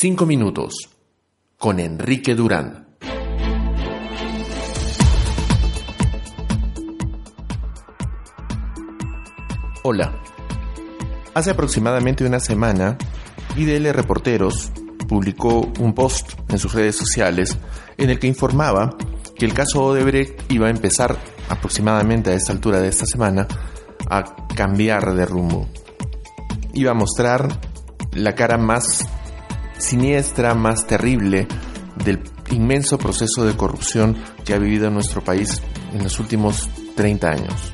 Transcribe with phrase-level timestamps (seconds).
[0.00, 0.90] 5 minutos
[1.56, 2.86] con Enrique Durán.
[9.82, 10.22] Hola.
[11.34, 12.96] Hace aproximadamente una semana,
[13.56, 14.70] IDL Reporteros
[15.08, 17.58] publicó un post en sus redes sociales
[17.96, 18.96] en el que informaba
[19.34, 21.16] que el caso Odebrecht iba a empezar
[21.48, 23.48] aproximadamente a esta altura de esta semana
[24.08, 25.66] a cambiar de rumbo.
[26.72, 27.48] Iba a mostrar
[28.12, 29.04] la cara más
[29.78, 31.46] siniestra, más terrible
[32.04, 37.72] del inmenso proceso de corrupción que ha vivido nuestro país en los últimos 30 años.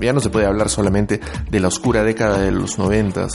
[0.00, 1.20] Ya no se puede hablar solamente
[1.50, 3.28] de la oscura década de los 90,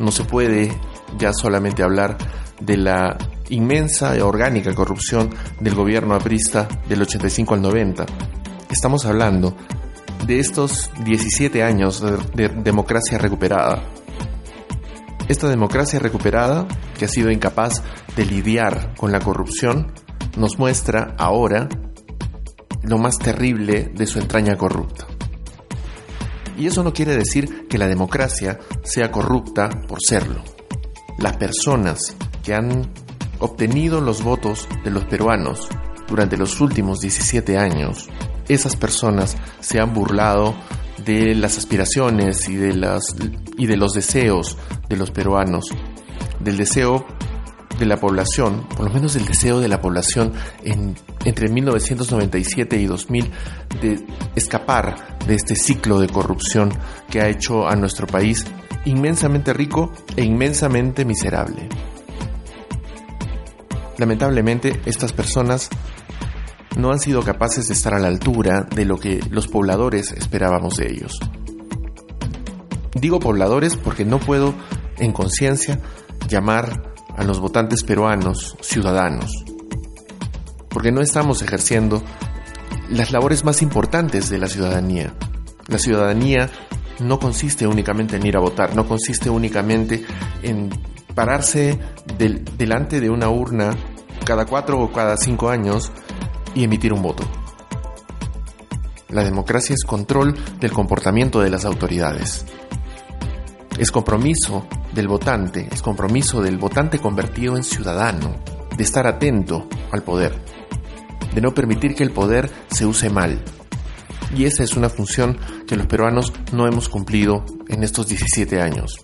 [0.00, 0.70] no se puede
[1.18, 2.18] ya solamente hablar
[2.60, 3.16] de la
[3.48, 5.30] inmensa y orgánica corrupción
[5.60, 8.06] del gobierno aprista del 85 al 90.
[8.70, 9.56] Estamos hablando
[10.26, 12.02] de estos 17 años
[12.34, 13.82] de, democracia recuperada.
[15.28, 16.66] Esta democracia recuperada,
[16.98, 17.82] que ha sido incapaz
[18.16, 19.92] de lidiar con la corrupción,
[20.38, 21.68] nos muestra ahora
[22.82, 25.06] lo más terrible de su entraña corrupta.
[26.56, 30.42] Y eso no quiere decir que la democracia sea corrupta por serlo.
[31.18, 32.90] Las personas que han
[33.38, 35.68] obtenido los votos de los peruanos
[36.08, 38.08] durante los últimos 17 años,
[38.48, 40.54] esas personas se han burlado
[41.04, 43.16] de las aspiraciones y de, las,
[43.56, 44.56] y de los deseos
[44.88, 45.66] de los peruanos,
[46.40, 47.06] del deseo
[47.78, 50.32] de la población, por lo menos del deseo de la población
[50.64, 53.30] en, entre 1997 y 2000
[53.80, 56.72] de escapar de este ciclo de corrupción
[57.08, 58.44] que ha hecho a nuestro país
[58.84, 61.68] inmensamente rico e inmensamente miserable.
[63.98, 65.68] Lamentablemente, estas personas
[66.76, 70.76] no han sido capaces de estar a la altura de lo que los pobladores esperábamos
[70.76, 71.18] de ellos.
[72.94, 74.54] Digo pobladores porque no puedo,
[74.98, 75.80] en conciencia,
[76.28, 79.30] llamar a los votantes peruanos ciudadanos,
[80.68, 82.02] porque no estamos ejerciendo
[82.90, 85.12] las labores más importantes de la ciudadanía.
[85.66, 86.50] La ciudadanía
[87.00, 90.04] no consiste únicamente en ir a votar, no consiste únicamente
[90.42, 90.70] en
[91.14, 91.78] pararse
[92.56, 93.76] delante de una urna
[94.24, 95.92] cada cuatro o cada cinco años
[96.58, 97.22] y emitir un voto.
[99.10, 102.44] La democracia es control del comportamiento de las autoridades.
[103.78, 108.34] Es compromiso del votante, es compromiso del votante convertido en ciudadano,
[108.76, 110.34] de estar atento al poder,
[111.32, 113.40] de no permitir que el poder se use mal.
[114.36, 118.96] Y esa es una función que los peruanos no hemos cumplido en estos 17 años.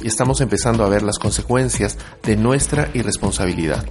[0.00, 3.84] Y estamos empezando a ver las consecuencias de nuestra irresponsabilidad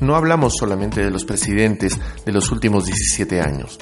[0.00, 3.78] no hablamos solamente de los presidentes de los últimos 17 años.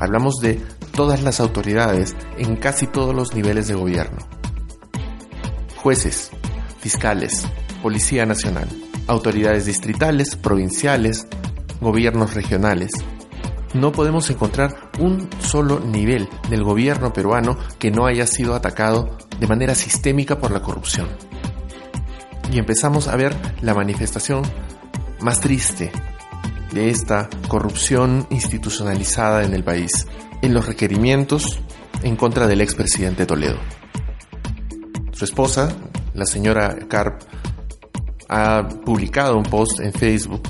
[0.00, 0.60] Hablamos de
[0.94, 4.18] todas las autoridades en casi todos los niveles de gobierno.
[5.76, 6.30] Jueces,
[6.80, 7.46] fiscales,
[7.82, 8.68] Policía Nacional,
[9.06, 11.26] autoridades distritales, provinciales,
[11.80, 12.92] gobiernos regionales.
[13.74, 19.46] No podemos encontrar un solo nivel del gobierno peruano que no haya sido atacado de
[19.46, 21.08] manera sistémica por la corrupción.
[22.52, 24.42] Y empezamos a ver la manifestación
[25.20, 25.92] más triste
[26.72, 30.06] de esta corrupción institucionalizada en el país,
[30.42, 31.60] en los requerimientos
[32.02, 33.58] en contra del expresidente Toledo.
[35.12, 35.74] Su esposa,
[36.14, 37.20] la señora Carp,
[38.28, 40.42] ha publicado un post en Facebook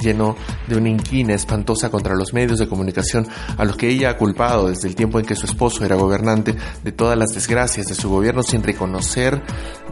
[0.00, 0.36] lleno
[0.68, 3.26] de una inquina espantosa contra los medios de comunicación
[3.56, 6.54] a los que ella ha culpado desde el tiempo en que su esposo era gobernante
[6.82, 9.42] de todas las desgracias de su gobierno sin reconocer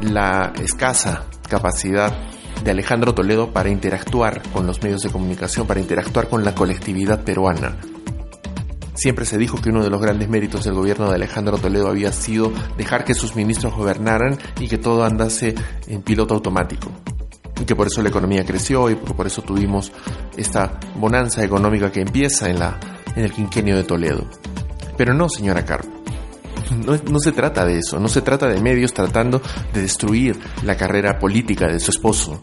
[0.01, 2.13] la escasa capacidad
[2.65, 7.23] de Alejandro Toledo para interactuar con los medios de comunicación, para interactuar con la colectividad
[7.25, 7.77] peruana.
[8.95, 12.13] Siempre se dijo que uno de los grandes méritos del gobierno de Alejandro Toledo había
[12.13, 15.55] sido dejar que sus ministros gobernaran y que todo andase
[15.89, 16.91] en piloto automático.
[17.61, 19.93] Y que por eso la economía creció y por eso tuvimos
[20.37, 22.79] esta bonanza económica que empieza en, la,
[23.17, 24.27] en el quinquenio de Toledo.
[24.97, 26.02] Pero no, señora Carpo.
[26.77, 31.19] No, se trata de eso, no se trata de medios tratando de destruir la carrera
[31.19, 32.43] política de su esposo.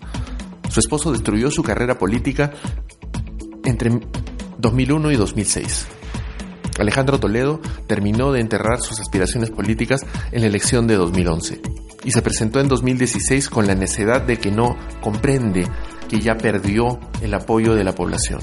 [0.70, 2.52] Su esposo destruyó su carrera política
[3.64, 4.00] entre
[4.58, 5.88] 2001 y 2006.
[6.80, 11.62] Alejandro Toledo terminó de enterrar sus aspiraciones políticas en la elección de 2011
[12.04, 15.68] y se presentó en 2016 con la necedad de que no comprende
[16.08, 18.40] que ya perdió el apoyo de la población.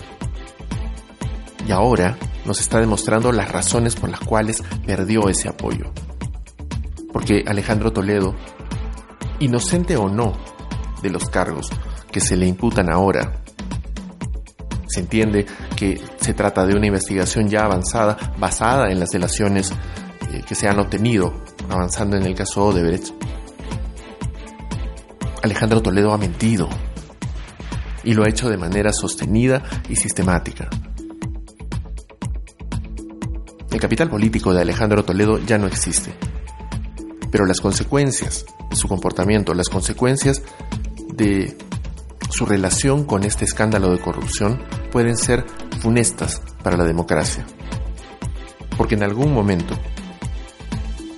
[1.66, 2.16] Y ahora
[2.46, 5.92] nos está demostrando las razones por las cuales perdió ese apoyo.
[7.12, 8.34] Porque Alejandro Toledo,
[9.40, 10.32] inocente o no
[11.02, 11.68] de los cargos
[12.10, 13.42] que se le imputan ahora,
[14.86, 15.44] se entiende
[15.76, 19.72] que se trata de una investigación ya avanzada basada en las delaciones
[20.32, 21.34] eh, que se han obtenido
[21.68, 23.12] avanzando en el caso Odebrecht.
[25.42, 26.68] Alejandro Toledo ha mentido
[28.04, 30.68] y lo ha hecho de manera sostenida y sistemática.
[33.76, 36.10] El capital político de Alejandro Toledo ya no existe,
[37.30, 40.42] pero las consecuencias de su comportamiento, las consecuencias
[41.12, 41.58] de
[42.30, 45.44] su relación con este escándalo de corrupción pueden ser
[45.82, 47.44] funestas para la democracia.
[48.78, 49.74] Porque en algún momento,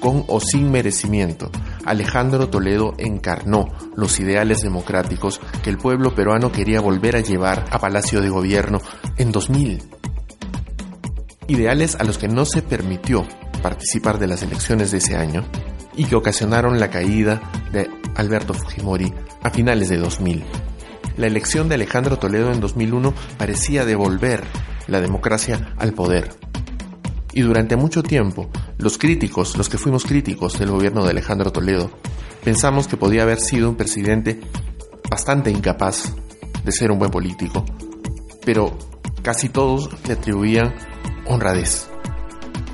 [0.01, 1.53] con o sin merecimiento,
[1.85, 7.79] Alejandro Toledo encarnó los ideales democráticos que el pueblo peruano quería volver a llevar a
[7.79, 8.81] Palacio de Gobierno
[9.17, 9.98] en 2000.
[11.49, 13.27] Ideales a los que no se permitió
[13.63, 15.45] participar de las elecciones de ese año
[15.97, 17.41] y que ocasionaron la caída
[17.73, 19.13] de Alberto Fujimori
[19.43, 20.45] a finales de 2000.
[21.17, 24.45] La elección de Alejandro Toledo en 2001 parecía devolver
[24.87, 26.31] la democracia al poder.
[27.33, 28.49] Y durante mucho tiempo
[28.79, 31.91] los críticos, los que fuimos críticos del gobierno de Alejandro Toledo,
[32.45, 34.41] pensamos que podía haber sido un presidente
[35.11, 36.13] bastante incapaz
[36.65, 37.65] de ser un buen político,
[38.45, 38.77] pero
[39.23, 40.75] casi todos le atribuían
[41.29, 41.89] honradez.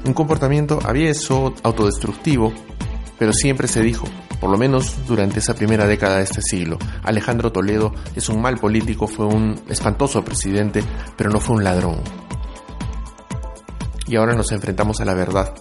[0.04, 2.52] Un comportamiento avieso, autodestructivo,
[3.18, 4.06] pero siempre se dijo,
[4.40, 8.58] por lo menos durante esa primera década de este siglo, Alejandro Toledo es un mal
[8.58, 10.82] político, fue un espantoso presidente,
[11.16, 12.00] pero no fue un ladrón.
[14.06, 15.54] Y ahora nos enfrentamos a la verdad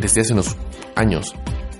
[0.00, 0.56] desde hace unos
[0.96, 1.34] años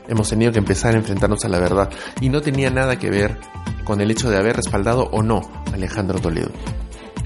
[0.08, 1.90] hemos tenido que empezar a enfrentarnos a la verdad
[2.20, 3.38] y no tenía nada que ver
[3.84, 5.40] con el hecho de haber respaldado o no
[5.70, 6.50] a Alejandro Toledo.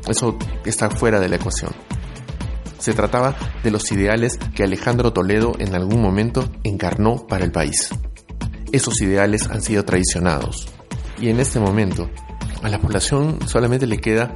[0.06, 1.72] Eso está fuera de la ecuación.
[2.84, 7.88] Se trataba de los ideales que Alejandro Toledo en algún momento encarnó para el país.
[8.72, 10.68] Esos ideales han sido traicionados
[11.18, 12.10] y en este momento
[12.62, 14.34] a la población solamente le queda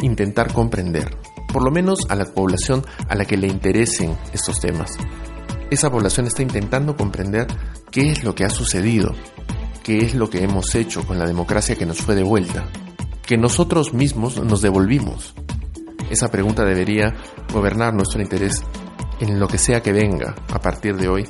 [0.00, 1.18] intentar comprender,
[1.52, 4.92] por lo menos a la población a la que le interesen estos temas,
[5.70, 7.46] esa población está intentando comprender
[7.90, 9.14] qué es lo que ha sucedido,
[9.82, 12.70] qué es lo que hemos hecho con la democracia que nos fue devuelta,
[13.26, 15.34] que nosotros mismos nos devolvimos.
[16.12, 17.14] Esa pregunta debería
[17.54, 18.62] gobernar nuestro interés
[19.18, 21.26] en lo que sea que venga a partir de hoy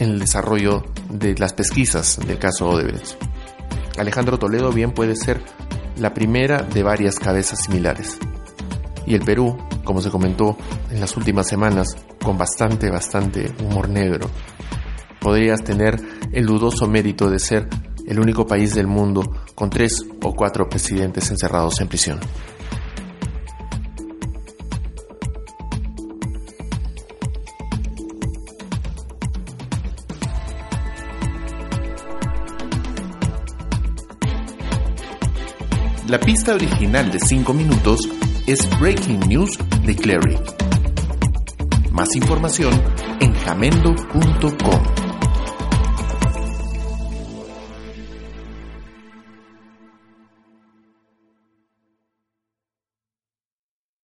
[0.00, 3.14] en el desarrollo de las pesquisas del caso Odebrecht.
[3.96, 5.40] Alejandro Toledo bien puede ser
[5.98, 8.18] la primera de varias cabezas similares.
[9.06, 10.56] Y el Perú, como se comentó
[10.90, 14.28] en las últimas semanas, con bastante, bastante humor negro.
[15.20, 15.94] Podrías tener
[16.32, 17.68] el dudoso mérito de ser
[18.04, 19.22] el único país del mundo
[19.54, 22.18] con tres o cuatro presidentes encerrados en prisión.
[36.08, 38.00] La pista original de 5 minutos
[38.46, 40.36] es Breaking News de Clary.
[41.92, 42.74] Más información
[43.20, 45.03] en jamendo.com.